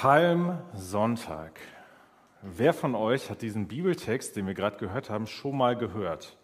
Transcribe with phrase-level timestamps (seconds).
[0.00, 1.58] Palmsonntag.
[2.42, 6.36] Wer von euch hat diesen Bibeltext, den wir gerade gehört haben, schon mal gehört?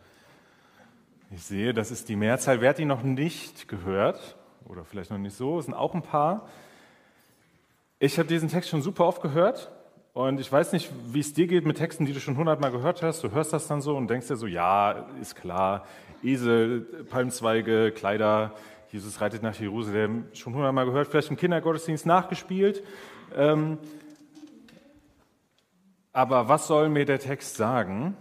[1.30, 2.60] Ich sehe, das ist die Mehrzahl.
[2.60, 4.36] Wer hat ihn noch nicht gehört?
[4.64, 6.48] Oder vielleicht noch nicht so, es sind auch ein paar.
[8.00, 9.70] Ich habe diesen Text schon super oft gehört
[10.14, 13.04] und ich weiß nicht, wie es dir geht mit Texten, die du schon hundertmal gehört
[13.04, 13.22] hast.
[13.22, 15.86] Du hörst das dann so und denkst dir so, ja, ist klar,
[16.24, 18.50] Esel, Palmzweige, Kleider,
[18.88, 22.82] Jesus reitet nach Jerusalem, schon hundertmal gehört, vielleicht im Kindergottesdienst nachgespielt.
[23.34, 23.78] Ähm,
[26.12, 28.16] aber was soll mir der Text sagen?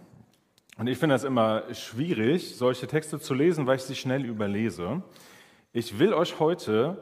[0.77, 5.04] Und ich finde das immer schwierig, solche Texte zu lesen, weil ich sie schnell überlese.
[5.71, 6.98] Ich will euch heute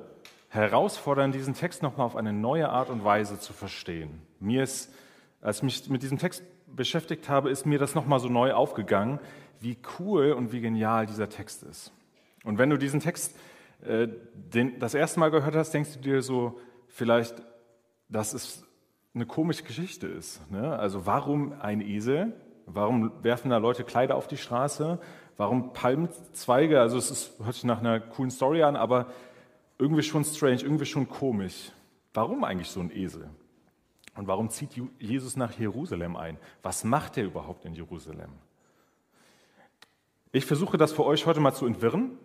[0.50, 4.22] herausfordern, diesen Text nochmal auf eine neue Art und Weise zu verstehen.
[4.42, 4.94] Mir ist,
[5.40, 9.20] als ich mich mit diesem Text beschäftigt habe, ist mir das nochmal so neu aufgegangen,
[9.62, 11.94] wie cool und wie genial dieser Text ist.
[12.44, 13.38] Und wenn du diesen Text
[13.86, 17.36] äh, den, das erste Mal gehört hast, denkst du dir so, vielleicht
[18.12, 18.64] dass es
[19.16, 20.50] eine komische Geschichte ist.
[20.52, 20.78] Ne?
[20.78, 22.34] Also warum ein Esel?
[22.66, 25.00] Warum werfen da Leute Kleider auf die Straße?
[25.38, 26.80] Warum Palmzweige?
[26.80, 29.08] Also es ist, hört sich nach einer coolen Story an, aber
[29.80, 31.72] irgendwie schon strange, irgendwie schon komisch.
[32.14, 33.30] Warum eigentlich so ein Esel?
[34.16, 36.38] Und warum zieht Jesus nach Jerusalem ein?
[36.62, 38.30] Was macht er überhaupt in Jerusalem?
[40.34, 42.18] Ich versuche das für euch heute mal zu entwirren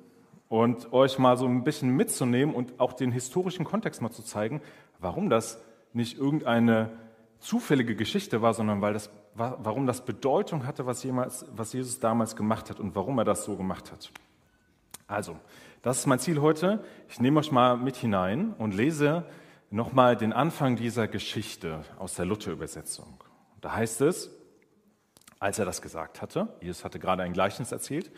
[0.49, 4.61] und euch mal so ein bisschen mitzunehmen und auch den historischen Kontext mal zu zeigen,
[4.99, 5.61] warum das
[5.97, 6.91] nicht irgendeine
[7.39, 12.37] zufällige Geschichte war, sondern weil das, warum das Bedeutung hatte, was, jemals, was Jesus damals
[12.37, 14.13] gemacht hat und warum er das so gemacht hat.
[15.07, 15.37] Also,
[15.83, 16.85] das ist mein Ziel heute.
[17.09, 19.25] Ich nehme euch mal mit hinein und lese
[19.71, 23.23] nochmal den Anfang dieser Geschichte aus der Luther-Übersetzung.
[23.61, 24.31] Da heißt es,
[25.39, 28.11] als er das gesagt hatte, Jesus hatte gerade ein Gleichnis erzählt,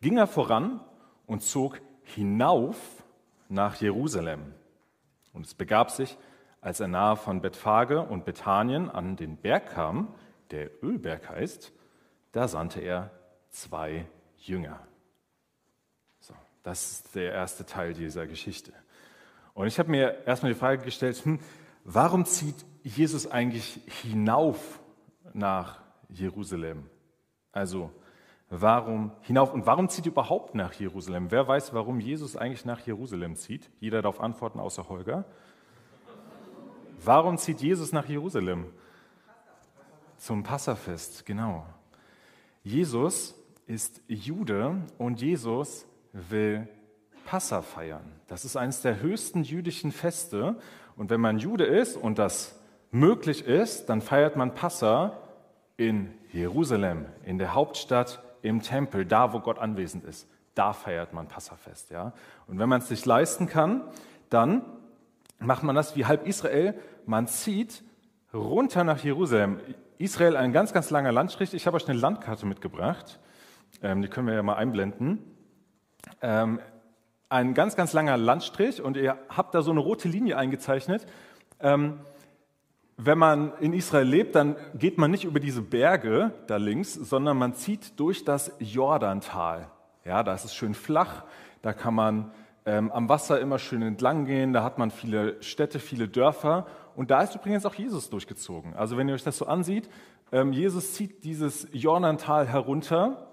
[0.00, 0.80] ging er voran
[1.26, 2.76] und zog hinauf
[3.48, 4.54] nach Jerusalem.
[5.32, 6.16] Und es begab sich,
[6.66, 10.12] als er nahe von Bethphage und Bethanien an den Berg kam,
[10.50, 11.72] der Ölberg heißt,
[12.32, 13.12] da sandte er
[13.50, 14.04] zwei
[14.38, 14.80] Jünger.
[16.18, 18.72] So, das ist der erste Teil dieser Geschichte.
[19.54, 21.38] Und ich habe mir erstmal die Frage gestellt, hm,
[21.84, 24.80] warum zieht Jesus eigentlich hinauf
[25.34, 26.90] nach Jerusalem?
[27.52, 27.92] Also
[28.50, 31.30] warum hinauf und warum zieht er überhaupt nach Jerusalem?
[31.30, 33.70] Wer weiß, warum Jesus eigentlich nach Jerusalem zieht?
[33.78, 35.26] Jeder darf antworten außer Holger.
[37.04, 38.66] Warum zieht Jesus nach Jerusalem?
[40.18, 41.66] Zum Passafest, genau.
[42.62, 43.34] Jesus
[43.66, 46.68] ist Jude und Jesus will
[47.26, 48.20] Passa feiern.
[48.28, 50.56] Das ist eines der höchsten jüdischen Feste.
[50.96, 52.58] Und wenn man Jude ist und das
[52.90, 55.18] möglich ist, dann feiert man Passa
[55.76, 60.28] in Jerusalem, in der Hauptstadt, im Tempel, da wo Gott anwesend ist.
[60.54, 61.90] Da feiert man Passafest.
[61.90, 62.12] Ja?
[62.46, 63.82] Und wenn man es sich leisten kann,
[64.30, 64.64] dann
[65.38, 66.74] macht man das wie halb Israel
[67.06, 67.84] man zieht
[68.34, 69.60] runter nach Jerusalem.
[69.98, 71.54] Israel ein ganz, ganz langer Landstrich.
[71.54, 73.18] Ich habe euch eine Landkarte mitgebracht.
[73.82, 75.18] Ähm, die können wir ja mal einblenden.
[76.20, 76.60] Ähm,
[77.28, 81.06] ein ganz, ganz langer Landstrich und ihr habt da so eine rote Linie eingezeichnet.
[81.60, 82.00] Ähm,
[82.98, 87.36] wenn man in Israel lebt, dann geht man nicht über diese Berge da links, sondern
[87.36, 89.70] man zieht durch das Jordantal.
[90.04, 91.24] Ja, da ist es schön flach,
[91.62, 92.32] da kann man
[92.66, 96.66] ähm, am Wasser immer schön entlang gehen, da hat man viele Städte, viele Dörfer
[96.96, 98.74] und da ist übrigens auch Jesus durchgezogen.
[98.74, 99.88] Also wenn ihr euch das so ansieht,
[100.32, 103.28] ähm, Jesus zieht dieses Jordantal herunter,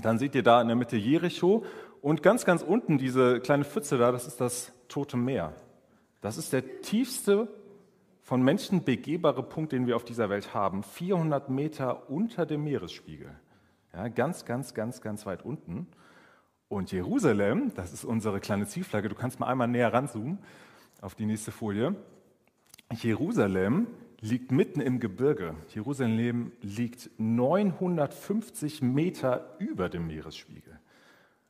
[0.00, 1.64] dann seht ihr da in der Mitte Jericho
[2.02, 5.54] und ganz, ganz unten diese kleine Pfütze da, das ist das Tote Meer.
[6.20, 7.48] Das ist der tiefste
[8.20, 13.30] von Menschen begehbare Punkt, den wir auf dieser Welt haben, 400 Meter unter dem Meeresspiegel.
[13.94, 15.86] Ja, ganz, ganz, ganz, ganz weit unten.
[16.72, 20.38] Und Jerusalem, das ist unsere kleine Zielflagge, du kannst mal einmal näher ranzoomen
[21.02, 21.94] auf die nächste Folie.
[22.90, 23.88] Jerusalem
[24.22, 25.54] liegt mitten im Gebirge.
[25.74, 30.80] Jerusalem liegt 950 Meter über dem Meeresspiegel.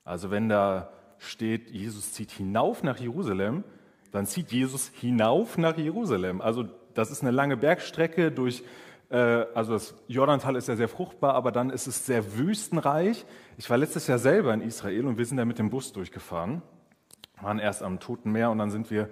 [0.03, 3.63] Also wenn da steht, Jesus zieht hinauf nach Jerusalem,
[4.11, 6.41] dann zieht Jesus hinauf nach Jerusalem.
[6.41, 6.65] Also
[6.95, 8.65] das ist eine lange Bergstrecke durch,
[9.17, 13.27] also das Jordantal ist ja sehr fruchtbar, aber dann ist es sehr wüstenreich.
[13.59, 16.63] Ich war letztes Jahr selber in Israel und wir sind da mit dem Bus durchgefahren,
[17.41, 19.11] waren erst am Toten Meer und dann sind wir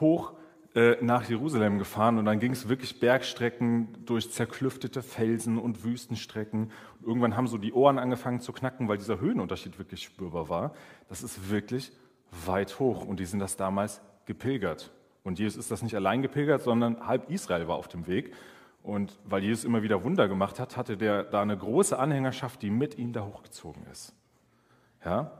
[0.00, 0.34] hoch
[0.74, 6.70] äh, nach Jerusalem gefahren und dann ging es wirklich Bergstrecken durch zerklüftete Felsen und Wüstenstrecken.
[7.04, 10.74] Irgendwann haben so die Ohren angefangen zu knacken, weil dieser Höhenunterschied wirklich spürbar war.
[11.08, 11.90] Das ist wirklich
[12.44, 14.92] weit hoch und die sind das damals gepilgert.
[15.24, 18.34] Und Jesus ist das nicht allein gepilgert, sondern halb Israel war auf dem Weg.
[18.88, 22.70] Und weil Jesus immer wieder Wunder gemacht hat, hatte der da eine große Anhängerschaft, die
[22.70, 24.14] mit ihm da hochgezogen ist.
[25.04, 25.30] Ja?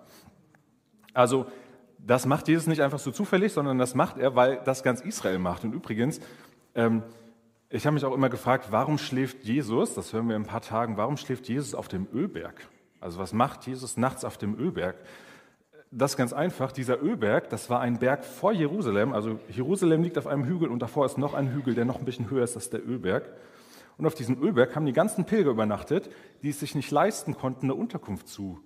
[1.14, 1.46] Also
[1.98, 5.38] das macht Jesus nicht einfach so zufällig, sondern das macht er, weil das ganz Israel
[5.38, 5.64] macht.
[5.64, 6.20] Und übrigens,
[6.74, 7.02] Ähm,
[7.70, 10.62] ich habe mich auch immer gefragt, warum schläft Jesus, das hören wir in ein paar
[10.62, 12.66] Tagen, warum schläft Jesus auf dem Ölberg?
[13.00, 14.96] Also was macht Jesus nachts auf dem Ölberg?
[15.90, 16.72] Das ganz einfach.
[16.72, 19.12] Dieser Ölberg, das war ein Berg vor Jerusalem.
[19.12, 22.04] Also Jerusalem liegt auf einem Hügel und davor ist noch ein Hügel, der noch ein
[22.04, 23.30] bisschen höher ist als der Ölberg.
[23.96, 26.10] Und auf diesem Ölberg haben die ganzen Pilger übernachtet,
[26.42, 28.60] die es sich nicht leisten konnten, eine Unterkunft zu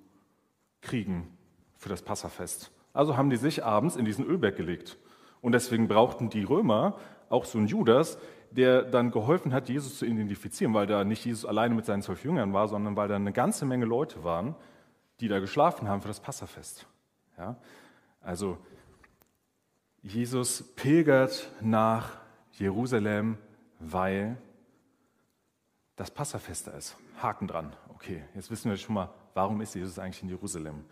[0.82, 1.28] kriegen
[1.76, 2.70] für das Passafest.
[2.92, 4.98] Also haben die sich abends in diesen Ölberg gelegt.
[5.40, 6.98] Und deswegen brauchten die Römer
[7.28, 8.18] auch so einen Judas,
[8.50, 12.24] der dann geholfen hat, Jesus zu identifizieren, weil da nicht Jesus alleine mit seinen zwölf
[12.24, 14.54] Jüngern war, sondern weil da eine ganze Menge Leute waren,
[15.20, 16.86] die da geschlafen haben für das Passafest.
[17.36, 17.56] Ja?
[18.20, 18.58] Also
[20.02, 22.18] Jesus pilgert nach
[22.52, 23.38] Jerusalem,
[23.78, 24.36] weil
[25.96, 26.96] das Passafest da ist.
[27.20, 27.76] Haken dran.
[27.94, 30.84] Okay, jetzt wissen wir schon mal, warum ist Jesus eigentlich in Jerusalem?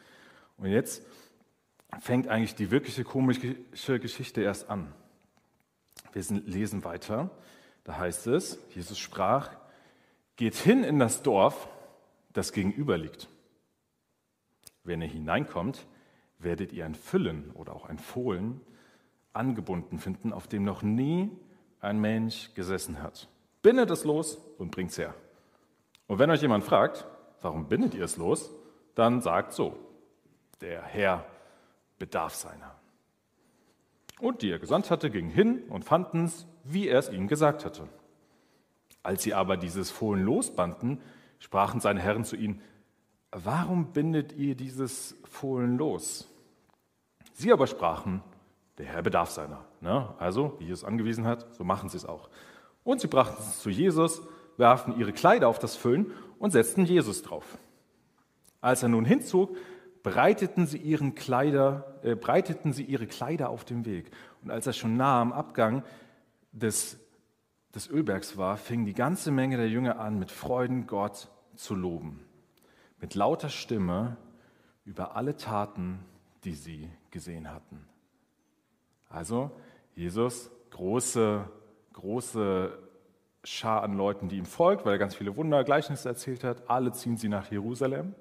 [0.57, 1.03] Und jetzt
[1.99, 4.93] fängt eigentlich die wirkliche komische Geschichte erst an.
[6.13, 7.31] Wir lesen weiter.
[7.85, 9.51] Da heißt es, Jesus sprach,
[10.37, 11.69] geht hin in das Dorf,
[12.33, 13.29] das gegenüber liegt.
[14.85, 15.87] Wenn ihr hineinkommt,
[16.43, 18.61] werdet ihr ein Füllen oder auch ein Fohlen
[19.33, 21.31] angebunden finden, auf dem noch nie
[21.81, 23.29] ein Mensch gesessen hat.
[23.63, 25.15] Bindet es los und bringt es her.
[26.07, 27.07] Und wenn euch jemand fragt,
[27.41, 28.51] warum bindet ihr es los,
[28.95, 29.77] dann sagt so,
[30.61, 31.25] der Herr
[31.99, 32.75] bedarf seiner.
[34.21, 37.65] Und die er gesandt hatte, gingen hin und fanden es, wie er es ihnen gesagt
[37.65, 37.89] hatte.
[39.03, 41.01] Als sie aber dieses Fohlen losbanden,
[41.39, 42.61] sprachen seine Herren zu ihnen,
[43.31, 46.30] warum bindet ihr dieses Fohlen los?
[47.41, 48.23] Sie aber sprachen,
[48.77, 49.65] der Herr bedarf seiner.
[49.81, 50.15] Ne?
[50.19, 52.29] Also, wie Jesus angewiesen hat, so machen sie es auch.
[52.85, 54.21] Und sie brachten es zu Jesus,
[54.59, 57.57] warfen ihre Kleider auf das Füllen und setzten Jesus drauf.
[58.61, 59.57] Als er nun hinzog,
[60.03, 64.11] breiteten sie, ihren Kleider, äh, breiteten sie ihre Kleider auf dem Weg.
[64.43, 65.83] Und als er schon nah am Abgang
[66.53, 66.99] des,
[67.75, 72.23] des Ölbergs war, fing die ganze Menge der Jünger an, mit Freuden Gott zu loben.
[72.99, 74.19] Mit lauter Stimme
[74.85, 76.01] über alle Taten,
[76.45, 77.85] die sie gesehen hatten.
[79.09, 79.51] Also
[79.95, 81.45] Jesus, große,
[81.93, 82.79] große
[83.43, 86.69] Schar an Leuten, die ihm folgt, weil er ganz viele Wunder, Gleichnisse erzählt hat.
[86.69, 88.15] Alle ziehen sie nach Jerusalem.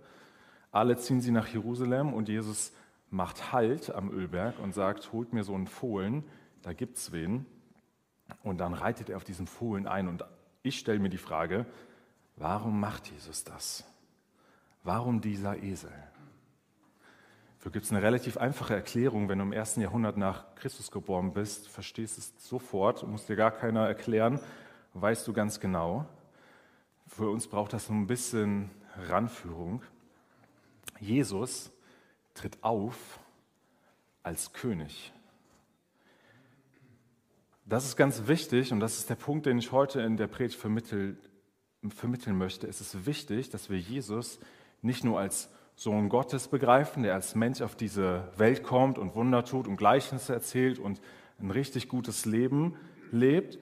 [0.71, 2.73] Alle ziehen sie nach Jerusalem und Jesus
[3.09, 6.23] macht Halt am Ölberg und sagt, holt mir so einen Fohlen,
[6.61, 7.45] da gibt's wen.
[8.43, 10.07] Und dann reitet er auf diesen Fohlen ein.
[10.07, 10.23] Und
[10.61, 11.65] ich stelle mir die Frage,
[12.35, 13.83] warum macht Jesus das?
[14.83, 15.91] Warum dieser Esel?
[17.59, 19.27] Dafür gibt es eine relativ einfache Erklärung.
[19.27, 23.35] Wenn du im ersten Jahrhundert nach Christus geboren bist, verstehst du es sofort, muss dir
[23.35, 24.39] gar keiner erklären,
[24.93, 26.05] weißt du ganz genau.
[27.05, 28.71] Für uns braucht das so ein bisschen
[29.09, 29.81] Ranführung.
[31.01, 31.69] Jesus
[32.33, 33.19] tritt auf
[34.23, 35.11] als König.
[37.65, 40.57] Das ist ganz wichtig und das ist der Punkt, den ich heute in der Predigt
[40.57, 41.17] vermitteln
[42.37, 42.67] möchte.
[42.67, 44.39] Es ist wichtig, dass wir Jesus
[44.81, 49.45] nicht nur als Sohn Gottes begreifen, der als Mensch auf diese Welt kommt und Wunder
[49.45, 50.99] tut und Gleichnisse erzählt und
[51.39, 52.75] ein richtig gutes Leben
[53.13, 53.59] lebt,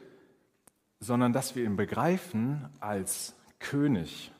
[0.99, 4.31] sondern dass wir ihn begreifen als König,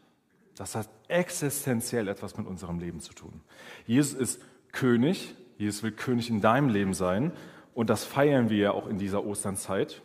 [0.55, 3.41] das hat existenziell etwas mit unserem Leben zu tun.
[3.85, 4.41] Jesus ist
[4.71, 7.31] König, Jesus will König in deinem Leben sein
[7.75, 10.01] und das feiern wir ja auch in dieser Osternzeit.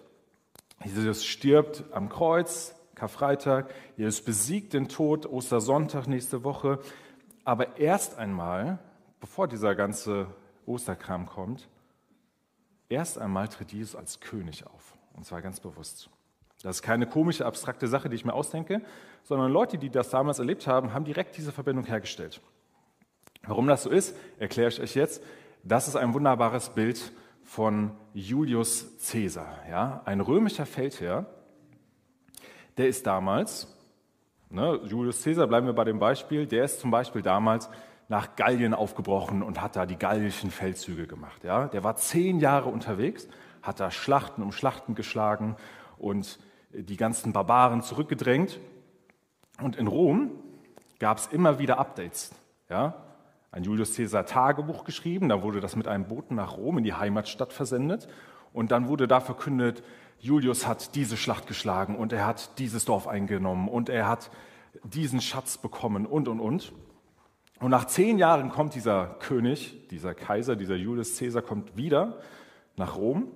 [0.85, 6.79] Jesus stirbt am Kreuz, Karfreitag, Jesus besiegt den Tod, Ostersonntag nächste Woche.
[7.45, 8.79] Aber erst einmal,
[9.21, 10.27] bevor dieser ganze
[10.67, 11.69] Osterkram kommt,
[12.89, 14.97] erst einmal tritt Jesus als König auf.
[15.15, 16.09] Und zwar ganz bewusst.
[16.63, 18.83] Das ist keine komische, abstrakte Sache, die ich mir ausdenke,
[19.25, 22.41] sondern Leute, die das damals erlebt haben, haben direkt diese Verbindung hergestellt.
[23.45, 25.23] Warum das so ist, erkläre ich euch jetzt.
[25.65, 31.27] Das ist ein wunderbares Bild von Julius Caesar, ja, ein römischer Feldherr.
[32.77, 33.72] Der ist damals,
[34.53, 37.69] ne, Julius Caesar, bleiben wir bei dem Beispiel, der ist zum Beispiel damals
[38.09, 41.45] nach Gallien aufgebrochen und hat da die gallischen Feldzüge gemacht.
[41.45, 41.69] Ja.
[41.69, 43.29] Der war zehn Jahre unterwegs,
[43.63, 45.57] hat da Schlachten um Schlachten geschlagen
[45.99, 46.39] und
[46.73, 48.59] die ganzen Barbaren zurückgedrängt.
[49.61, 50.31] Und in Rom
[50.99, 52.33] gab es immer wieder Updates.
[52.69, 52.95] Ja?
[53.51, 56.95] Ein Julius Caesar Tagebuch geschrieben, da wurde das mit einem Boten nach Rom in die
[56.95, 58.09] Heimatstadt versendet.
[58.53, 59.83] Und dann wurde da verkündet,
[60.23, 64.31] Julius hat diese Schlacht geschlagen und er hat dieses Dorf eingenommen und er hat
[64.85, 66.73] diesen Schatz bekommen und, und, und.
[67.59, 72.21] Und nach zehn Jahren kommt dieser König, dieser Kaiser, dieser Julius Caesar kommt wieder
[72.77, 73.33] nach Rom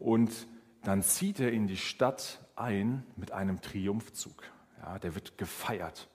[0.00, 0.48] und
[0.82, 4.42] dann zieht er in die Stadt ein mit einem Triumphzug.
[4.82, 6.08] Ja, der wird gefeiert.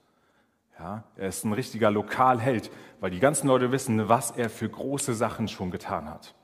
[0.78, 5.14] Ja, er ist ein richtiger Lokalheld, weil die ganzen Leute wissen, was er für große
[5.14, 6.34] Sachen schon getan hat.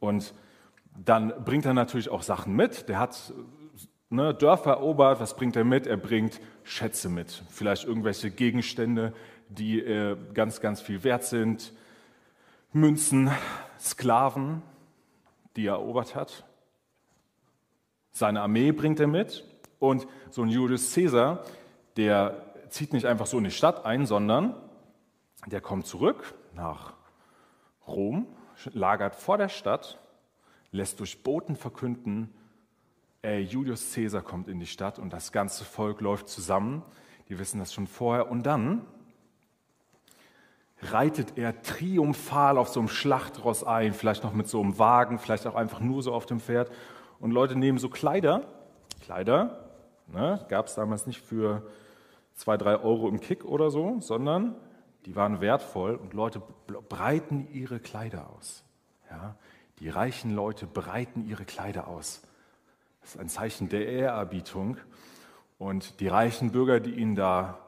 [0.00, 0.34] Und
[1.04, 2.88] Dann bringt er natürlich auch Sachen mit.
[2.88, 3.32] Der hat
[4.10, 5.20] ne, Dörfer erobert.
[5.20, 5.86] Was bringt er mit?
[5.86, 7.42] Er bringt Schätze mit.
[7.48, 9.14] Vielleicht irgendwelche Gegenstände,
[9.48, 11.72] die äh, ganz, ganz viel wert sind.
[12.72, 13.30] Münzen,
[13.78, 14.62] Sklaven,
[15.56, 16.44] die er erobert hat.
[18.12, 19.44] Seine Armee bringt er mit.
[19.78, 21.44] Und so ein Julius Caesar,
[21.96, 24.54] der zieht nicht einfach so in die Stadt ein, sondern
[25.46, 26.92] der kommt zurück nach
[27.86, 28.26] Rom,
[28.72, 29.98] lagert vor der Stadt,
[30.72, 32.32] lässt durch Boten verkünden,
[33.22, 36.82] ey, Julius Caesar kommt in die Stadt und das ganze Volk läuft zusammen.
[37.28, 38.30] Die wissen das schon vorher.
[38.30, 38.86] Und dann
[40.82, 45.46] reitet er triumphal auf so einem Schlachtross ein, vielleicht noch mit so einem Wagen, vielleicht
[45.46, 46.70] auch einfach nur so auf dem Pferd.
[47.18, 48.46] Und Leute nehmen so Kleider,
[49.02, 49.70] Kleider,
[50.08, 51.62] ne, gab es damals nicht für
[52.34, 54.56] zwei, drei Euro im Kick oder so, sondern
[55.04, 56.42] die waren wertvoll und Leute
[56.88, 58.64] breiten ihre Kleider aus.
[59.10, 59.36] Ja,
[59.80, 62.22] die reichen Leute breiten ihre Kleider aus.
[63.00, 64.76] Das ist ein Zeichen der Ehrerbietung.
[65.58, 67.58] Und die reichen Bürger, die ihnen da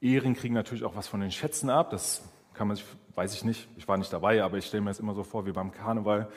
[0.00, 1.90] ehren, kriegen natürlich auch was von den Schätzen ab.
[1.90, 2.22] Das
[2.54, 5.00] kann man sich, weiß ich nicht, ich war nicht dabei, aber ich stelle mir das
[5.00, 6.28] immer so vor wie beim Karneval,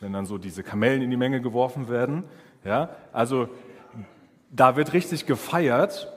[0.00, 2.24] wenn dann so diese Kamellen in die Menge geworfen werden.
[2.64, 3.48] Ja, also
[4.50, 6.10] da wird richtig gefeiert,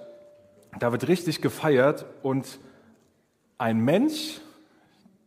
[0.80, 2.60] da wird richtig gefeiert und
[3.58, 4.40] ein Mensch,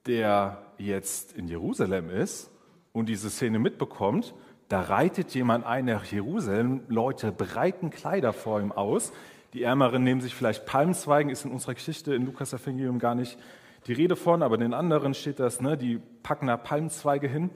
[0.06, 2.50] der jetzt in Jerusalem ist
[2.92, 4.34] und diese Szene mitbekommt,
[4.68, 9.12] da reitet jemand ein nach Jerusalem, Leute breiten Kleider vor ihm aus.
[9.54, 13.38] Die Ärmeren nehmen sich vielleicht Palmzweigen, ist in unserer Geschichte in Lukas Evangelium gar nicht
[13.86, 17.50] die Rede von, aber den anderen steht das, ne, die packen da Palmzweige hin.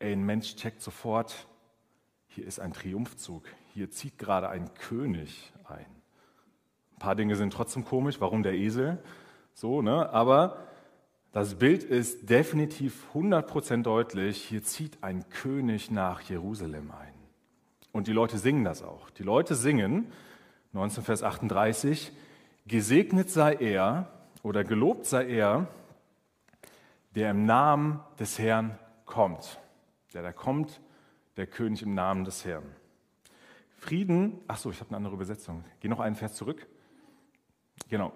[0.00, 1.46] Ey, ein Mensch checkt sofort,
[2.26, 5.86] hier ist ein Triumphzug, hier zieht gerade ein König ein.
[6.94, 8.98] Ein paar Dinge sind trotzdem komisch, warum der Esel?
[9.54, 10.10] So, ne?
[10.10, 10.58] Aber
[11.36, 17.12] das Bild ist definitiv 100% deutlich, hier zieht ein König nach Jerusalem ein.
[17.92, 19.10] Und die Leute singen das auch.
[19.10, 20.10] Die Leute singen,
[20.72, 22.10] 19 Vers 38,
[22.66, 24.10] gesegnet sei er
[24.42, 25.68] oder gelobt sei er,
[27.14, 29.60] der im Namen des Herrn kommt.
[30.14, 30.80] Der da kommt,
[31.36, 32.64] der König im Namen des Herrn.
[33.78, 35.64] Frieden, ach so, ich habe eine andere Übersetzung.
[35.80, 36.66] Geh noch einen Vers zurück.
[37.90, 38.14] Genau.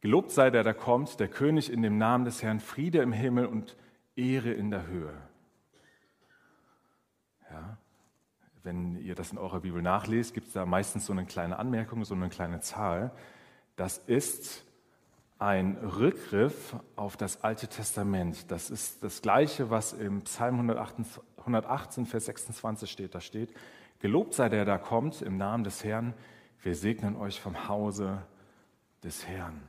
[0.00, 3.46] Gelobt sei der, der kommt, der König in dem Namen des Herrn, Friede im Himmel
[3.46, 3.76] und
[4.14, 5.14] Ehre in der Höhe.
[7.50, 7.78] Ja,
[8.62, 12.04] wenn ihr das in eurer Bibel nachlest, gibt es da meistens so eine kleine Anmerkung,
[12.04, 13.10] so eine kleine Zahl.
[13.76, 14.64] Das ist
[15.38, 18.50] ein Rückgriff auf das Alte Testament.
[18.50, 21.06] Das ist das Gleiche, was im Psalm 118,
[21.38, 23.14] 118 Vers 26 steht.
[23.14, 23.54] Da steht,
[24.00, 26.14] Gelobt sei der, der kommt im Namen des Herrn.
[26.62, 28.22] Wir segnen euch vom Hause
[29.02, 29.60] des Herrn.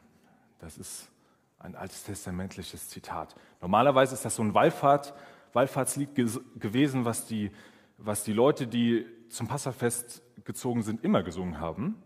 [0.60, 1.10] Das ist
[1.58, 3.36] ein altes testamentliches Zitat.
[3.62, 5.14] Normalerweise ist das so ein Wallfahrt,
[5.54, 6.16] Wallfahrtslied
[6.60, 7.52] gewesen, was die,
[7.98, 12.02] was die Leute, die zum Passafest gezogen sind, immer gesungen haben,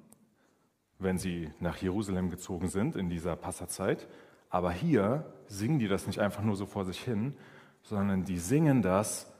[0.99, 4.07] wenn sie nach Jerusalem gezogen sind in dieser Passazeit.
[4.49, 7.35] Aber hier singen die das nicht einfach nur so vor sich hin,
[7.81, 9.31] sondern die singen das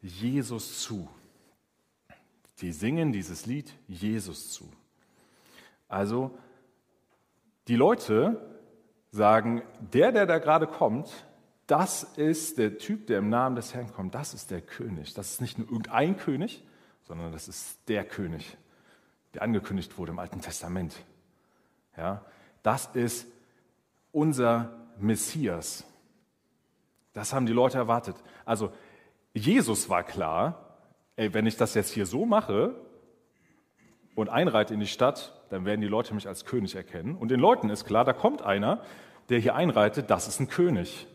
[0.00, 1.08] Jesus zu.
[2.60, 4.70] Die singen dieses Lied Jesus zu.
[5.88, 6.36] Also
[7.68, 8.40] die Leute
[9.12, 11.08] sagen, der, der da gerade kommt,
[11.66, 15.14] das ist der Typ, der im Namen des Herrn kommt, das ist der König.
[15.14, 16.64] Das ist nicht nur irgendein König,
[17.02, 18.56] sondern das ist der König,
[19.34, 20.96] der angekündigt wurde im Alten Testament.
[21.96, 22.24] Ja,
[22.62, 23.26] das ist
[24.10, 25.84] unser Messias.
[27.12, 28.16] Das haben die Leute erwartet.
[28.44, 28.72] Also
[29.34, 30.78] Jesus war klar,
[31.16, 32.74] ey, wenn ich das jetzt hier so mache
[34.14, 37.14] und einreite in die Stadt, dann werden die Leute mich als König erkennen.
[37.14, 38.82] Und den Leuten ist klar, da kommt einer,
[39.28, 41.06] der hier einreitet, das ist ein König.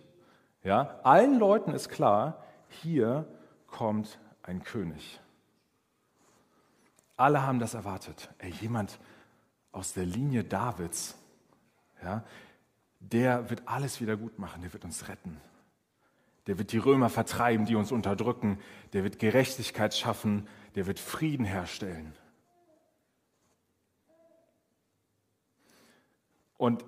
[0.63, 3.27] Ja, allen Leuten ist klar, hier
[3.65, 5.19] kommt ein König.
[7.15, 8.29] Alle haben das erwartet.
[8.37, 8.99] Ey, jemand
[9.71, 11.17] aus der Linie Davids,
[12.03, 12.23] ja,
[12.99, 15.41] der wird alles wieder gut machen, der wird uns retten.
[16.45, 18.59] Der wird die Römer vertreiben, die uns unterdrücken.
[18.93, 20.47] Der wird Gerechtigkeit schaffen.
[20.75, 22.13] Der wird Frieden herstellen.
[26.57, 26.83] Und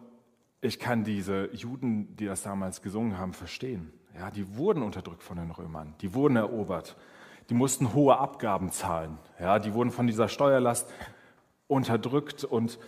[0.61, 3.93] ich kann diese Juden, die das damals gesungen haben, verstehen.
[4.15, 6.97] Ja, die wurden unterdrückt von den Römern, die wurden erobert,
[7.49, 9.17] die mussten hohe Abgaben zahlen.
[9.39, 10.91] Ja, die wurden von dieser Steuerlast
[11.67, 12.79] unterdrückt und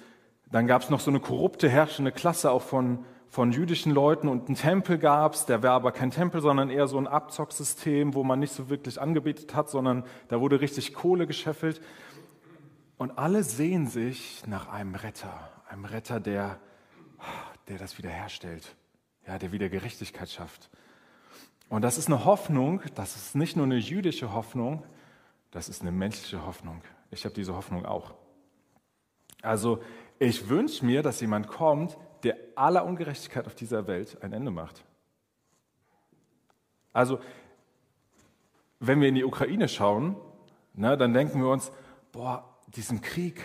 [0.52, 4.48] dann gab es noch so eine korrupte herrschende Klasse auch von, von jüdischen Leuten und
[4.48, 8.24] einen Tempel gab es, der war aber kein Tempel, sondern eher so ein Abzocksystem, wo
[8.24, 11.82] man nicht so wirklich angebetet hat, sondern da wurde richtig Kohle gescheffelt.
[12.98, 16.60] Und alle sehen sich nach einem Retter, einem Retter, der
[17.68, 18.76] der das wiederherstellt,
[19.28, 20.70] ja, der wieder Gerechtigkeit schafft.
[21.70, 24.84] Und das ist eine Hoffnung, das ist nicht nur eine jüdische Hoffnung,
[25.52, 26.82] das ist eine menschliche Hoffnung.
[27.12, 28.14] Ich habe diese Hoffnung auch.
[29.42, 29.82] Also
[30.20, 34.84] ich wünsche mir, dass jemand kommt, der aller Ungerechtigkeit auf dieser Welt ein Ende macht.
[36.94, 37.20] Also
[38.80, 40.16] wenn wir in die Ukraine schauen,
[40.74, 41.72] ne, dann denken wir uns,
[42.12, 43.42] boah, diesem Krieg,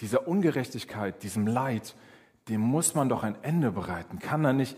[0.00, 1.94] dieser Ungerechtigkeit, diesem Leid,
[2.48, 4.18] dem muss man doch ein Ende bereiten.
[4.18, 4.76] Kann da nicht,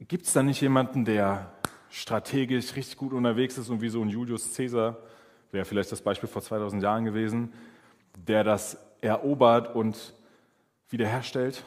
[0.00, 1.52] gibt es da nicht jemanden, der
[1.90, 4.96] strategisch richtig gut unterwegs ist und wie so ein Julius Caesar,
[5.52, 7.52] wäre vielleicht das Beispiel vor 2000 Jahren gewesen,
[8.16, 10.14] der das erobert und
[10.88, 11.64] wiederherstellt?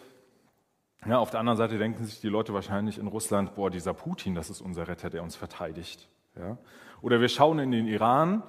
[1.06, 4.36] Ja, auf der anderen Seite denken sich die Leute wahrscheinlich in Russland, boah, dieser Putin,
[4.36, 6.10] das ist unser Retter, der uns verteidigt.
[6.38, 6.58] Ja?
[7.02, 8.44] Oder wir schauen in den Iran,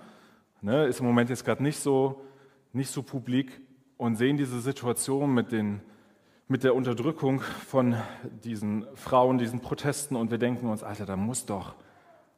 [0.61, 2.25] ne, ist im Moment jetzt gerade nicht so,
[2.73, 3.61] nicht so publik
[3.97, 5.81] und sehen diese Situation mit, den,
[6.49, 7.95] mit der Unterdrückung von
[8.43, 11.75] diesen Frauen, diesen Protesten und wir denken uns, Alter, da muss doch,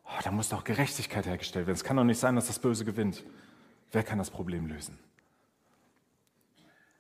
[0.05, 1.77] oh, da muss doch Gerechtigkeit hergestellt werden.
[1.77, 3.23] Es kann doch nicht sein, dass das Böse gewinnt.
[3.93, 4.99] Wer kann das Problem lösen?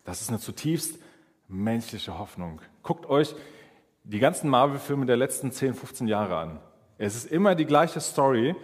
[0.04, 1.00] Das ist eine zutiefst
[1.48, 2.60] menschliche Hoffnung.
[2.84, 3.34] Guckt euch
[4.04, 6.60] die ganzen Marvel-Filme der letzten 10, 15 Jahre an.
[6.96, 8.54] Es ist immer die gleiche Story.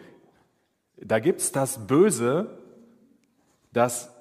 [0.97, 2.59] Da gibt es das Böse,
[3.73, 4.15] das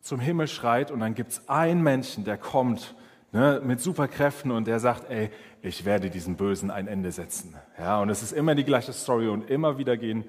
[0.00, 2.94] zum Himmel schreit und dann gibt es einen Menschen, der kommt
[3.34, 7.54] ne, mit Superkräften und der sagt, ey, ich werde diesem Bösen ein Ende setzen.
[7.78, 10.24] Ja, und es ist immer die gleiche Story und immer wieder gehen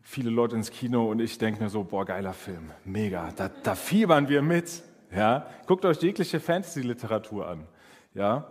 [0.00, 3.74] viele Leute ins Kino und ich denke mir so, boah, geiler Film, mega, da, da
[3.74, 4.82] fiebern wir mit.
[5.14, 7.66] Ja, guckt euch jegliche Fantasy-Literatur an.
[8.14, 8.46] Ja,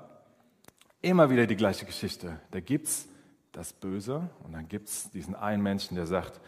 [1.02, 2.40] immer wieder die gleiche Geschichte.
[2.52, 3.08] Da gibt es
[3.52, 6.40] das Böse und dann gibt es diesen einen Menschen, der sagt,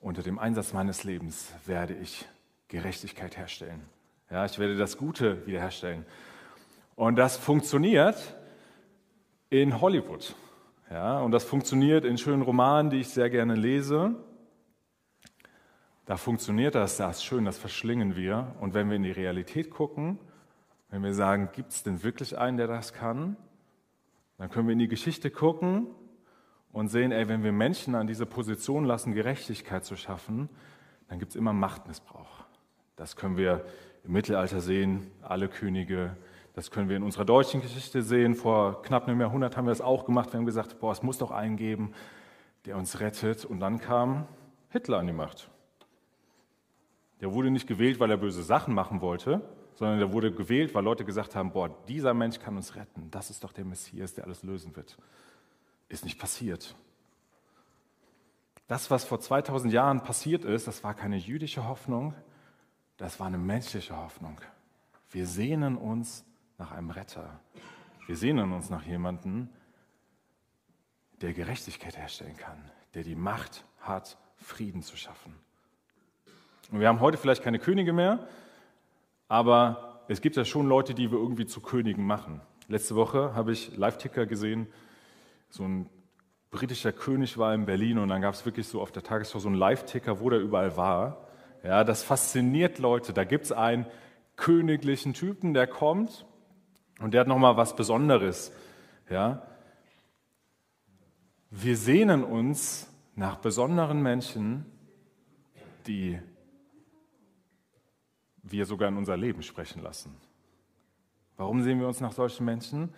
[0.00, 2.26] unter dem Einsatz meines Lebens werde ich
[2.68, 3.82] Gerechtigkeit herstellen.
[4.30, 6.04] Ja, ich werde das Gute wiederherstellen.
[6.94, 8.36] Und das funktioniert
[9.50, 10.34] in Hollywood.
[10.90, 14.14] Ja, und das funktioniert in schönen Romanen, die ich sehr gerne lese.
[16.04, 18.54] Da funktioniert das, das ist schön, das verschlingen wir.
[18.60, 20.18] Und wenn wir in die Realität gucken,
[20.90, 23.36] wenn wir sagen, gibt es denn wirklich einen, der das kann,
[24.36, 25.86] dann können wir in die Geschichte gucken
[26.72, 30.50] und sehen, ey, wenn wir Menschen an diese Position lassen, Gerechtigkeit zu schaffen,
[31.08, 32.44] dann gibt es immer Machtmissbrauch.
[32.96, 33.64] Das können wir
[34.04, 36.16] im Mittelalter sehen, alle Könige.
[36.54, 38.34] Das können wir in unserer deutschen Geschichte sehen.
[38.34, 40.32] Vor knapp einem Jahrhundert haben wir das auch gemacht.
[40.32, 41.92] Wir haben gesagt, boah, es muss doch einen geben,
[42.66, 43.44] der uns rettet.
[43.44, 44.26] Und dann kam
[44.68, 45.50] Hitler an die Macht.
[47.20, 49.40] Der wurde nicht gewählt, weil er böse Sachen machen wollte,
[49.74, 53.10] sondern der wurde gewählt, weil Leute gesagt haben, boah, dieser Mensch kann uns retten.
[53.10, 54.98] Das ist doch der Messias, der alles lösen wird.
[55.88, 56.74] Ist nicht passiert.
[58.66, 62.14] Das, was vor 2000 Jahren passiert ist, das war keine jüdische Hoffnung,
[62.96, 64.40] das war eine menschliche Hoffnung.
[65.10, 66.24] Wir sehnen uns
[66.58, 67.40] nach einem Retter.
[68.06, 69.48] Wir sehnen uns nach jemandem,
[71.20, 75.34] der Gerechtigkeit herstellen kann, der die Macht hat, Frieden zu schaffen.
[76.70, 78.26] Und wir haben heute vielleicht keine Könige mehr,
[79.28, 82.40] aber es gibt ja schon Leute, die wir irgendwie zu Königen machen.
[82.68, 84.66] Letzte Woche habe ich Live-Ticker gesehen,
[85.48, 85.88] so ein
[86.50, 89.48] britischer König war in Berlin und dann gab es wirklich so auf der Tagesschau so
[89.48, 91.28] einen Live-Ticker, wo der überall war.
[91.62, 93.12] Ja, das fasziniert Leute.
[93.12, 93.86] Da gibt es einen
[94.36, 96.26] königlichen Typen, der kommt
[97.00, 98.52] und der hat nochmal was Besonderes.
[99.08, 99.46] Ja.
[101.50, 104.66] Wir sehnen uns nach besonderen Menschen,
[105.86, 106.18] die
[108.42, 110.16] wir sogar in unser Leben sprechen lassen.
[111.36, 112.94] Warum sehen wir uns nach solchen Menschen?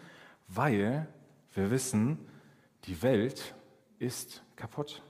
[0.49, 1.09] Weil
[1.53, 2.19] wir wissen,
[2.85, 3.55] die Welt
[3.99, 5.03] ist kaputt.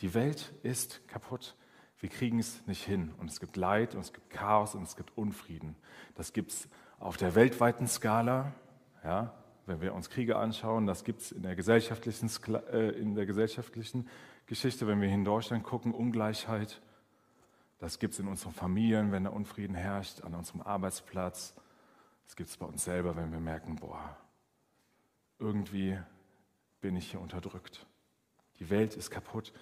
[0.00, 1.56] Die Welt ist kaputt.
[1.98, 3.14] Wir kriegen es nicht hin.
[3.18, 5.76] Und es gibt Leid und es gibt Chaos und es gibt Unfrieden.
[6.14, 6.68] Das gibt es
[6.98, 8.52] auf der weltweiten Skala.
[9.04, 9.34] Ja,
[9.66, 12.30] wenn wir uns Kriege anschauen, das gibt es in, der gesellschaftlichen,
[12.72, 14.08] äh, in der gesellschaftlichen
[14.46, 16.80] Geschichte, wenn wir in Deutschland gucken, Ungleichheit.
[17.78, 21.54] Das gibt es in unseren Familien, wenn der Unfrieden herrscht, an unserem Arbeitsplatz.
[22.24, 24.16] Das gibt es bei uns selber, wenn wir merken, boah,
[25.38, 25.98] irgendwie
[26.80, 27.86] bin ich hier unterdrückt.
[28.58, 29.52] Die Welt ist kaputt.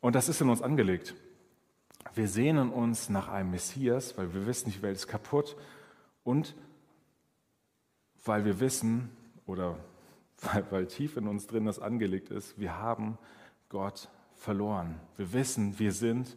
[0.00, 1.14] Und das ist in uns angelegt.
[2.14, 5.56] Wir sehnen uns nach einem Messias, weil wir wissen, die Welt ist kaputt
[6.28, 6.54] und
[8.26, 9.08] weil wir wissen
[9.46, 9.78] oder
[10.42, 13.16] weil, weil tief in uns drin das angelegt ist, wir haben
[13.70, 15.00] Gott verloren.
[15.16, 16.36] Wir wissen, wir sind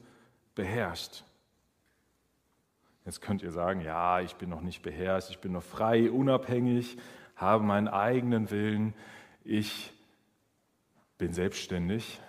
[0.56, 1.26] beherrscht.
[3.06, 6.98] Jetzt könnt ihr sagen, ja, ich bin noch nicht beherrscht, ich bin noch frei, unabhängig,
[7.36, 8.94] habe meinen eigenen Willen,
[9.44, 9.92] ich
[11.18, 12.22] bin selbstständig,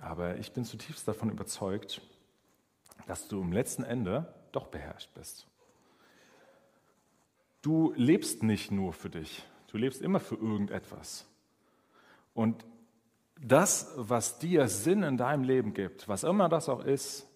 [0.00, 2.00] aber ich bin zutiefst davon überzeugt,
[3.06, 5.47] dass du im letzten Ende doch beherrscht bist.
[7.68, 11.26] Du lebst nicht nur für dich, du lebst immer für irgendetwas.
[12.32, 12.64] Und
[13.38, 17.28] das, was dir Sinn in deinem Leben gibt, was immer das auch ist,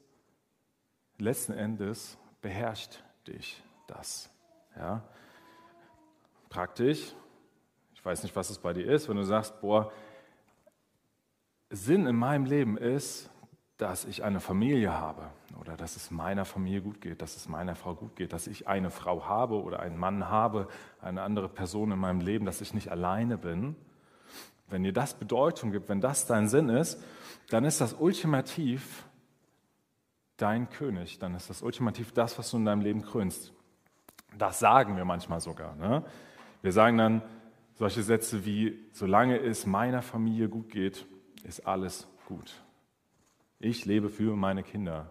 [1.19, 4.31] letzten Endes beherrscht dich das.
[4.75, 5.07] Ja?
[6.49, 7.13] Praktisch,
[7.93, 9.93] ich weiß nicht, was es bei dir ist, wenn du sagst, boah,
[11.69, 13.29] Sinn in meinem Leben ist,
[13.83, 15.23] dass ich eine Familie habe
[15.61, 18.69] oder dass es meiner Familie gut geht, dass es meiner Frau gut geht, dass ich
[18.69, 20.69] eine Frau habe oder einen Mann habe,
[21.01, 23.75] eine andere Person in meinem Leben, dass ich nicht alleine bin.
[24.69, 27.03] Wenn dir das Bedeutung gibt, wenn das dein Sinn ist,
[27.51, 29.05] dann ist das ultimativ
[30.37, 33.53] dein König, dann ist das ultimativ das, was du in deinem Leben krönst.
[34.39, 35.75] Das sagen wir manchmal sogar.
[35.75, 36.05] Ne?
[36.63, 37.23] Wir sagen dann
[37.75, 41.05] solche Sätze wie, solange es meiner Familie gut geht,
[41.43, 42.63] ist alles gut.
[43.63, 45.09] Ich lebe für meine Kinder.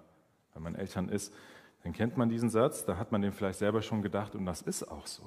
[0.54, 1.34] Wenn man Eltern ist,
[1.84, 4.62] dann kennt man diesen Satz, da hat man den vielleicht selber schon gedacht und das
[4.62, 5.24] ist auch so.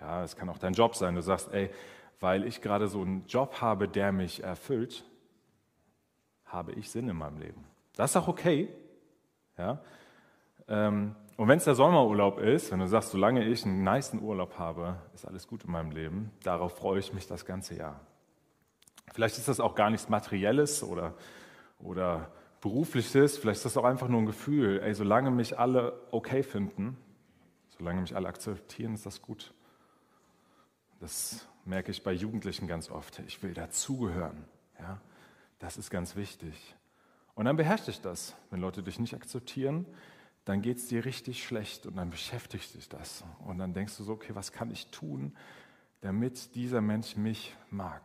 [0.00, 1.14] Ja, es kann auch dein Job sein.
[1.14, 1.70] Du sagst, ey,
[2.20, 5.04] weil ich gerade so einen Job habe, der mich erfüllt,
[6.44, 7.64] habe ich Sinn in meinem Leben.
[7.96, 8.68] Das ist auch okay.
[9.56, 9.80] Ja?
[10.68, 14.58] Ähm, und wenn es der Sommerurlaub ist, wenn du sagst, solange ich einen nice Urlaub
[14.58, 17.98] habe, ist alles gut in meinem Leben, darauf freue ich mich das ganze Jahr.
[19.12, 21.14] Vielleicht ist das auch gar nichts Materielles oder,
[21.78, 26.42] oder Berufliches, vielleicht ist das auch einfach nur ein Gefühl, ey, solange mich alle okay
[26.42, 26.96] finden,
[27.76, 29.52] solange mich alle akzeptieren, ist das gut.
[31.00, 33.18] Das merke ich bei Jugendlichen ganz oft.
[33.26, 34.44] Ich will dazugehören.
[34.78, 35.00] Ja?
[35.58, 36.76] Das ist ganz wichtig.
[37.34, 38.36] Und dann beherrscht dich das.
[38.50, 39.86] Wenn Leute dich nicht akzeptieren,
[40.44, 43.24] dann geht es dir richtig schlecht und dann beschäftigt dich das.
[43.44, 45.36] Und dann denkst du so, okay, was kann ich tun,
[46.00, 48.02] damit dieser Mensch mich mag?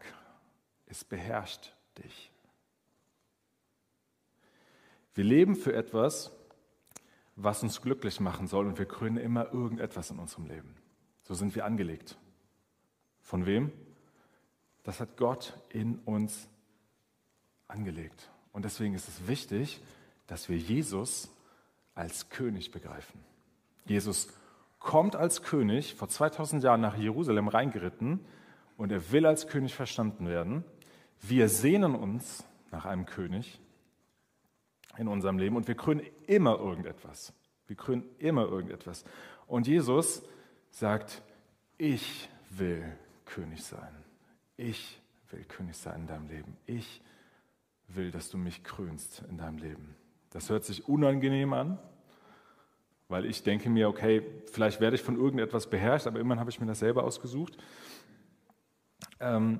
[0.87, 2.31] Es beherrscht dich.
[5.13, 6.31] Wir leben für etwas,
[7.35, 10.75] was uns glücklich machen soll und wir krönen immer irgendetwas in unserem Leben.
[11.23, 12.17] So sind wir angelegt.
[13.21, 13.71] Von wem?
[14.83, 16.47] Das hat Gott in uns
[17.67, 18.29] angelegt.
[18.53, 19.81] Und deswegen ist es wichtig,
[20.27, 21.29] dass wir Jesus
[21.93, 23.19] als König begreifen.
[23.85, 24.29] Jesus
[24.79, 28.25] kommt als König vor 2000 Jahren nach Jerusalem reingeritten
[28.77, 30.63] und er will als König verstanden werden.
[31.21, 33.59] Wir sehnen uns nach einem König
[34.97, 37.33] in unserem Leben und wir krönen immer irgendetwas.
[37.67, 39.03] Wir krönen immer irgendetwas.
[39.45, 40.23] Und Jesus
[40.71, 41.21] sagt,
[41.77, 42.83] ich will
[43.25, 43.93] König sein.
[44.55, 44.99] Ich
[45.31, 46.57] will König sein in deinem Leben.
[46.65, 47.01] Ich
[47.87, 49.95] will, dass du mich krönst in deinem Leben.
[50.31, 51.79] Das hört sich unangenehm an,
[53.07, 56.59] weil ich denke mir, okay, vielleicht werde ich von irgendetwas beherrscht, aber immerhin habe ich
[56.59, 57.57] mir das selber ausgesucht.
[59.19, 59.59] Ähm,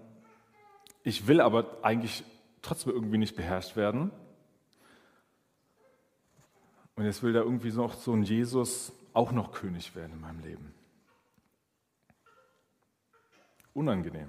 [1.08, 2.26] ich will aber eigentlich
[2.62, 4.12] trotzdem irgendwie nicht beherrscht werden.
[6.98, 10.41] Und jetzt will da irgendwie noch so ein Jesus auch noch König werden in meinem
[10.41, 10.74] Leben.
[13.74, 14.28] Unangenehm.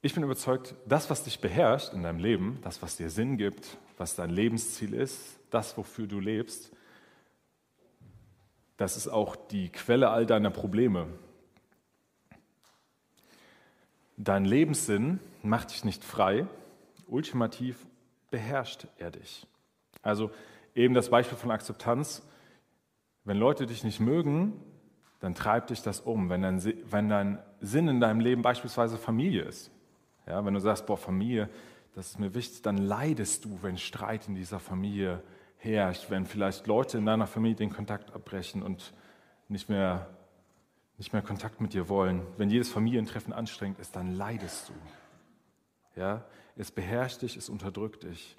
[0.00, 3.76] Ich bin überzeugt, das, was dich beherrscht in deinem Leben, das, was dir Sinn gibt,
[3.98, 6.74] was dein Lebensziel ist, das, wofür du lebst,
[8.78, 11.06] das ist auch die Quelle all deiner Probleme.
[14.16, 16.46] Dein Lebenssinn macht dich nicht frei,
[17.06, 17.86] ultimativ
[18.30, 19.46] beherrscht er dich.
[20.02, 20.30] Also
[20.74, 22.22] eben das Beispiel von Akzeptanz.
[23.24, 24.52] Wenn Leute dich nicht mögen,
[25.20, 26.30] dann treibt dich das um.
[26.30, 29.70] Wenn dein, wenn dein Sinn in deinem Leben beispielsweise Familie ist,
[30.26, 31.48] ja, wenn du sagst, boah, Familie,
[31.94, 35.22] das ist mir wichtig, dann leidest du, wenn Streit in dieser Familie
[35.56, 38.92] herrscht, wenn vielleicht Leute in deiner Familie den Kontakt abbrechen und
[39.48, 40.06] nicht mehr
[40.98, 44.72] nicht mehr Kontakt mit dir wollen, wenn jedes Familientreffen anstrengend ist, dann leidest du.
[46.00, 46.24] Ja,
[46.56, 48.36] es beherrscht dich, es unterdrückt dich.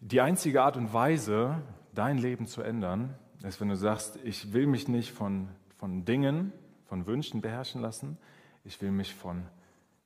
[0.00, 1.62] Die einzige Art und Weise,
[1.94, 6.52] dein Leben zu ändern, ist, wenn du sagst, ich will mich nicht von, von Dingen,
[6.84, 8.18] von Wünschen beherrschen lassen,
[8.64, 9.46] ich will mich von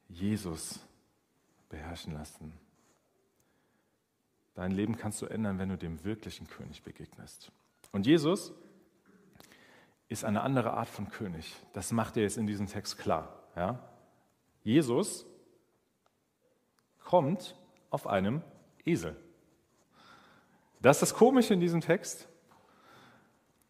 [0.08, 0.80] Jesus
[1.68, 2.52] beherrschen lassen.
[4.54, 7.50] Dein Leben kannst du ändern, wenn du dem wirklichen König begegnest.
[7.92, 8.52] Und Jesus
[10.10, 11.56] ist eine andere Art von König.
[11.72, 13.32] Das macht er jetzt in diesem Text klar.
[13.56, 13.78] Ja?
[14.64, 15.24] Jesus
[17.04, 17.56] kommt
[17.90, 18.42] auf einem
[18.84, 19.16] Esel.
[20.82, 22.28] Das ist das Komische in diesem Text.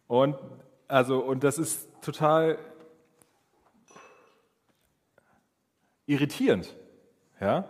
[0.06, 0.34] Und,
[0.88, 2.58] also, und das ist total
[6.06, 6.74] irritierend.
[7.38, 7.68] Ja?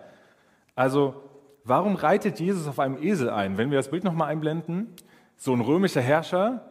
[0.77, 1.29] Also,
[1.65, 3.59] warum reitet Jesus auf einem Esel ein?
[3.59, 4.95] Wenn wir das Bild nochmal einblenden,
[5.37, 6.70] so ein römischer Herrscher,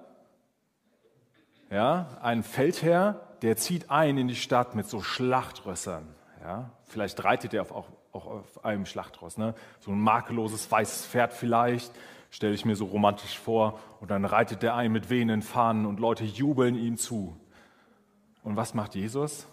[1.70, 6.08] ja, ein Feldherr, der zieht ein in die Stadt mit so Schlachtrössern.
[6.42, 6.72] Ja.
[6.86, 9.38] Vielleicht reitet er auf, auch, auch auf einem Schlachtross.
[9.38, 9.54] Ne?
[9.80, 11.92] So ein makelloses weißes Pferd vielleicht,
[12.32, 13.80] stelle ich mir so romantisch vor.
[14.00, 17.38] Und dann reitet der ein mit wehenden Fahnen und Leute jubeln ihm zu.
[18.44, 19.48] Und was macht Jesus?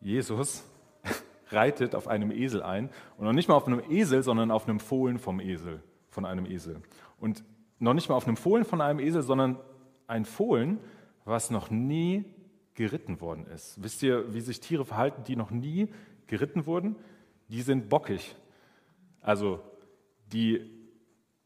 [0.00, 0.64] Jesus
[1.50, 4.80] reitet auf einem Esel ein und noch nicht mal auf einem Esel, sondern auf einem
[4.80, 6.82] Fohlen vom Esel, von einem Esel.
[7.20, 7.44] Und
[7.78, 9.58] noch nicht mal auf einem Fohlen von einem Esel, sondern
[10.08, 10.80] ein Fohlen,
[11.24, 12.24] was noch nie
[12.74, 13.82] geritten worden ist.
[13.82, 15.88] Wisst ihr, wie sich Tiere verhalten, die noch nie
[16.26, 16.96] geritten wurden?
[17.48, 18.36] Die sind bockig.
[19.20, 19.60] Also
[20.32, 20.70] die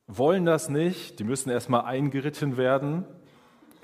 [0.06, 3.04] wollen das nicht, die müssen erstmal eingeritten werden.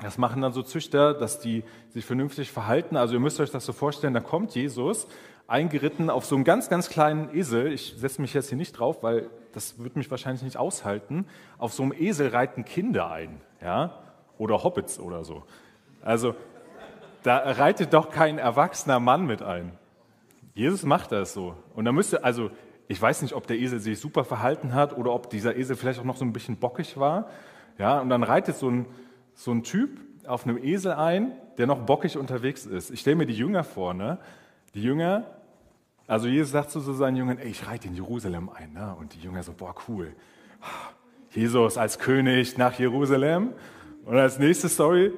[0.00, 2.96] Das machen dann so Züchter, dass die sich vernünftig verhalten.
[2.96, 5.08] Also ihr müsst euch das so vorstellen, da kommt Jesus
[5.48, 7.72] eingeritten auf so einen ganz, ganz kleinen Esel.
[7.72, 11.26] Ich setze mich jetzt hier nicht drauf, weil das wird mich wahrscheinlich nicht aushalten.
[11.56, 13.98] Auf so einem Esel reiten Kinder ein, ja,
[14.38, 15.42] oder Hobbits oder so.
[16.02, 16.34] Also
[17.22, 19.72] da reitet doch kein erwachsener Mann mit ein.
[20.54, 21.54] Jesus macht das so.
[21.74, 22.50] Und da müsste, also
[22.88, 26.00] ich weiß nicht, ob der Esel sich super verhalten hat oder ob dieser Esel vielleicht
[26.00, 27.28] auch noch so ein bisschen bockig war.
[27.76, 28.86] Ja, und dann reitet so ein,
[29.34, 32.90] so ein Typ auf einem Esel ein, der noch bockig unterwegs ist.
[32.90, 34.18] Ich stelle mir die Jünger vor, ne?
[34.74, 35.24] Die Jünger,
[36.06, 38.72] also Jesus sagt zu so seinen Jüngern, ey, ich reite in Jerusalem ein.
[38.72, 38.94] Ne?
[38.98, 40.14] Und die Jünger so, boah, cool.
[41.30, 43.52] Jesus als König nach Jerusalem.
[44.08, 45.12] Und als nächste Story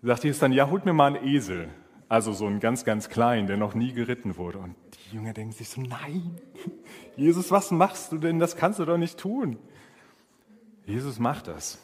[0.00, 1.68] sagt Jesus dann, ja, holt mir mal einen Esel.
[2.08, 4.58] Also so einen ganz, ganz kleinen, der noch nie geritten wurde.
[4.58, 6.38] Und die Jünger denken sich so, nein,
[7.16, 8.38] Jesus, was machst du denn?
[8.38, 9.58] Das kannst du doch nicht tun.
[10.84, 11.80] Jesus macht das.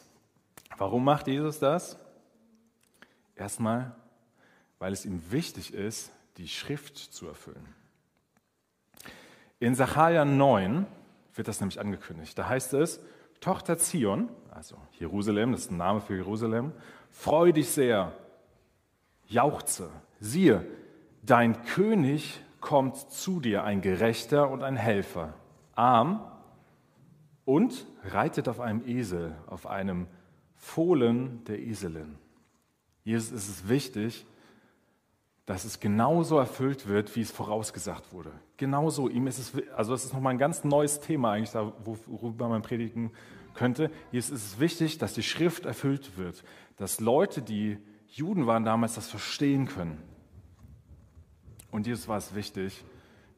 [0.77, 1.99] Warum macht Jesus das?
[3.35, 3.93] Erstmal,
[4.79, 7.75] weil es ihm wichtig ist, die Schrift zu erfüllen.
[9.59, 10.85] In Sacharja 9
[11.35, 12.37] wird das nämlich angekündigt.
[12.37, 13.01] Da heißt es,
[13.41, 16.71] Tochter Zion, also Jerusalem, das ist ein Name für Jerusalem,
[17.09, 18.13] freu dich sehr,
[19.27, 19.89] jauchze,
[20.19, 20.65] siehe,
[21.23, 25.33] dein König kommt zu dir, ein Gerechter und ein Helfer,
[25.75, 26.21] arm
[27.45, 30.07] und reitet auf einem Esel, auf einem
[30.55, 32.17] Fohlen der Eselin.
[33.03, 34.25] Jesus ist es wichtig,
[35.45, 38.31] dass es genauso erfüllt wird, wie es vorausgesagt wurde.
[38.55, 42.61] Genauso, ihm ist es, also das ist nochmal ein ganz neues Thema eigentlich, worüber man
[42.61, 43.11] predigen
[43.53, 43.91] könnte.
[44.11, 46.43] Hier ist es wichtig, dass die Schrift erfüllt wird,
[46.77, 50.01] dass Leute, die Juden waren damals, das verstehen können.
[51.71, 52.83] Und Jesus war es wichtig,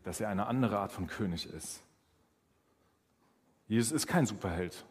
[0.03, 1.81] dass er eine andere Art von König ist.
[3.67, 4.85] Jesus ist kein Superheld,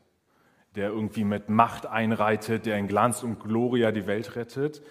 [0.74, 4.82] der irgendwie mit Macht einreitet, der in Glanz und Gloria die Welt rettet.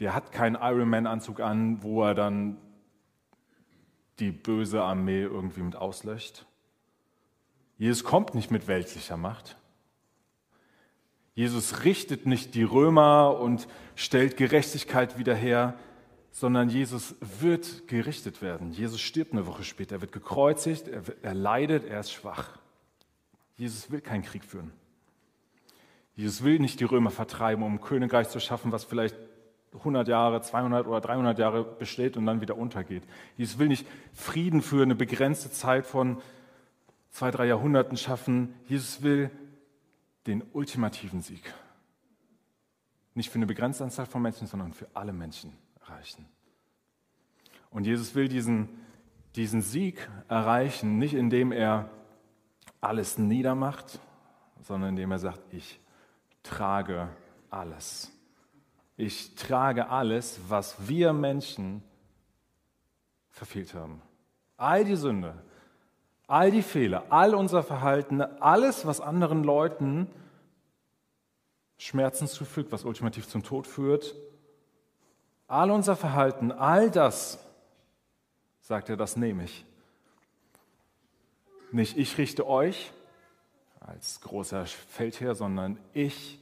[0.00, 2.58] Der hat keinen Ironman-Anzug an, wo er dann
[4.18, 6.46] die böse Armee irgendwie mit auslöscht.
[7.78, 9.56] Jesus kommt nicht mit weltlicher Macht.
[11.40, 15.74] Jesus richtet nicht die Römer und stellt Gerechtigkeit wieder her,
[16.32, 18.72] sondern Jesus wird gerichtet werden.
[18.72, 22.58] Jesus stirbt eine Woche später, er wird gekreuzigt, er, er leidet, er ist schwach.
[23.56, 24.70] Jesus will keinen Krieg führen.
[26.14, 29.16] Jesus will nicht die Römer vertreiben, um ein Königreich zu schaffen, was vielleicht
[29.72, 33.04] 100 Jahre, 200 oder 300 Jahre besteht und dann wieder untergeht.
[33.38, 36.20] Jesus will nicht Frieden für eine begrenzte Zeit von
[37.08, 38.52] zwei, drei Jahrhunderten schaffen.
[38.66, 39.30] Jesus will
[40.26, 41.52] den ultimativen Sieg.
[43.14, 46.26] Nicht für eine begrenzte Anzahl von Menschen, sondern für alle Menschen erreichen.
[47.70, 48.68] Und Jesus will diesen,
[49.36, 51.90] diesen Sieg erreichen, nicht indem er
[52.80, 54.00] alles niedermacht,
[54.62, 55.80] sondern indem er sagt, ich
[56.42, 57.08] trage
[57.48, 58.12] alles.
[58.96, 61.82] Ich trage alles, was wir Menschen
[63.30, 64.02] verfehlt haben.
[64.56, 65.42] All die Sünde,
[66.30, 70.06] all die Fehler, all unser Verhalten, alles, was anderen Leuten
[71.76, 74.14] Schmerzen zufügt, was ultimativ zum Tod führt,
[75.48, 77.44] all unser Verhalten, all das,
[78.60, 79.64] sagt er, das nehme ich.
[81.72, 82.92] Nicht ich richte euch
[83.80, 86.38] als großer Feldherr, sondern ich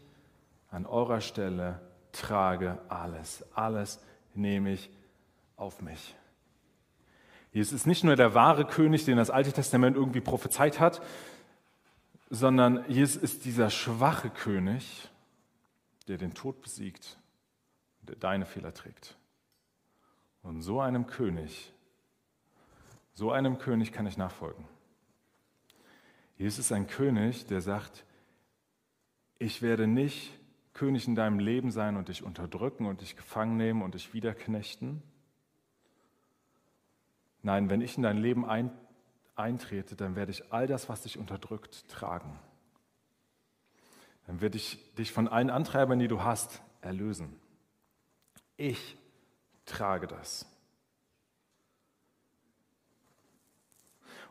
[0.71, 1.81] an eurer Stelle
[2.13, 3.43] trage alles.
[3.55, 4.01] Alles
[4.35, 4.91] nehme ich
[5.57, 6.15] auf mich.
[7.59, 11.03] Jesus ist nicht nur der wahre König, den das Alte Testament irgendwie prophezeit hat,
[12.31, 15.09] sondern Jesus ist dieser schwache König,
[16.07, 17.19] der den Tod besiegt
[18.03, 19.17] der deine Fehler trägt.
[20.43, 21.73] Und so einem König,
[23.13, 24.65] so einem König kann ich nachfolgen.
[26.37, 28.05] Jesus ist ein König, der sagt,
[29.41, 30.33] ich werde nicht
[30.75, 35.03] König in deinem Leben sein und dich unterdrücken und dich gefangen nehmen und dich wiederknechten.
[37.43, 38.71] Nein, wenn ich in dein Leben ein,
[39.37, 42.39] eintrete, dann werde ich all das, was dich unterdrückt, tragen.
[44.27, 47.35] Dann werde ich dich von allen Antreibern, die du hast, erlösen.
[48.57, 48.97] Ich
[49.65, 50.47] trage das.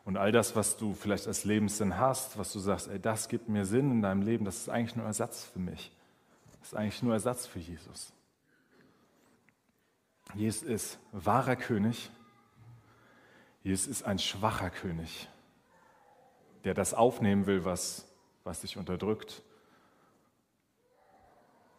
[0.04, 3.48] Und all das, was du vielleicht als Lebenssinn hast, was du sagst, ey, das gibt
[3.48, 5.92] mir Sinn in deinem Leben, das ist eigentlich nur Ersatz für mich.
[6.60, 8.12] Das ist eigentlich nur Ersatz für Jesus.
[10.34, 12.10] Jesus ist wahrer König.
[13.62, 15.28] Jesus ist ein schwacher König,
[16.64, 18.06] der das aufnehmen will, was,
[18.44, 19.42] was dich unterdrückt.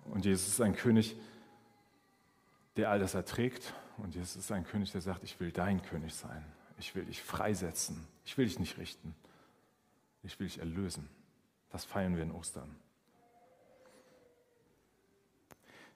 [0.05, 1.15] Und Jesus ist ein König,
[2.75, 3.73] der all das erträgt.
[3.97, 6.45] Und Jesus ist ein König, der sagt, ich will dein König sein.
[6.77, 8.07] Ich will dich freisetzen.
[8.25, 9.15] Ich will dich nicht richten.
[10.23, 11.09] Ich will dich erlösen.
[11.69, 12.75] Das feiern wir in Ostern.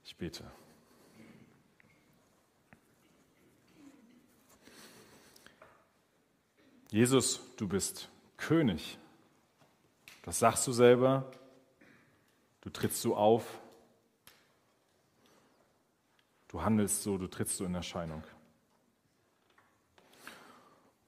[0.03, 0.43] Ich bete.
[6.93, 8.99] Jesus, du bist König.
[10.21, 11.31] Das sagst du selber.
[12.61, 13.59] Du trittst so auf.
[16.49, 18.21] Du handelst so, du trittst so in Erscheinung.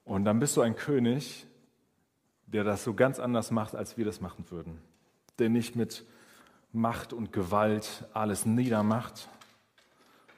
[0.04, 1.46] Und dann bist du ein König,
[2.46, 4.82] der das so ganz anders macht, als wir das machen würden.
[5.38, 6.04] Der nicht mit
[6.72, 9.28] Macht und Gewalt alles niedermacht,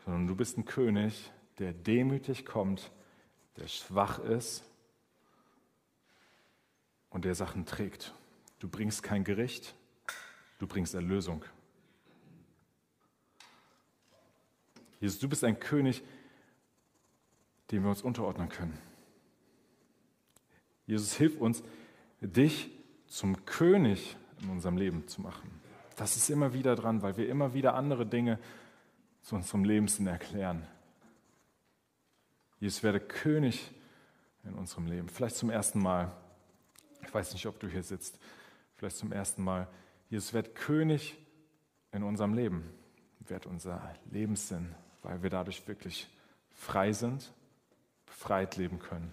[0.05, 2.91] sondern du bist ein König, der demütig kommt,
[3.57, 4.68] der schwach ist
[7.11, 8.15] und der Sachen trägt.
[8.59, 9.75] Du bringst kein Gericht,
[10.59, 11.45] du bringst Erlösung.
[15.01, 16.03] Jesus, du bist ein König,
[17.71, 18.79] dem wir uns unterordnen können.
[20.87, 21.63] Jesus, hilf uns,
[22.21, 22.71] dich
[23.07, 25.51] zum König in unserem Leben zu machen.
[25.97, 28.39] Das ist immer wieder dran, weil wir immer wieder andere Dinge
[29.23, 30.67] zu unserem Lebenssinn erklären.
[32.61, 33.71] Jesus werde König
[34.45, 35.09] in unserem Leben.
[35.09, 36.13] Vielleicht zum ersten Mal.
[37.09, 38.19] Ich weiß nicht, ob du hier sitzt.
[38.77, 39.67] Vielleicht zum ersten Mal.
[40.09, 41.17] Jesus wird König
[41.91, 42.71] in unserem Leben.
[43.27, 46.09] Wird unser Lebenssinn weil wir dadurch wirklich
[46.51, 47.33] frei sind,
[48.07, 49.13] befreit leben können.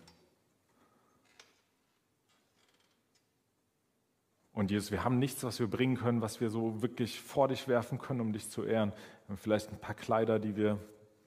[4.52, 7.68] Und Jesus, wir haben nichts, was wir bringen können, was wir so wirklich vor dich
[7.68, 8.92] werfen können, um dich zu ehren.
[8.92, 10.80] Wir haben vielleicht ein paar Kleider, die wir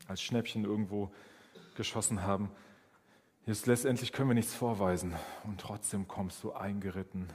[0.06, 1.10] als Schnäppchen irgendwo
[1.74, 2.50] geschossen haben.
[3.48, 5.16] Jesus, letztendlich können wir nichts vorweisen.
[5.44, 7.32] Und trotzdem kommst du eingeritten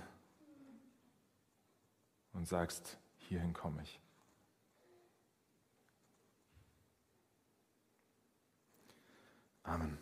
[2.34, 4.00] und sagst, hierhin komme ich.
[9.64, 9.98] Amen.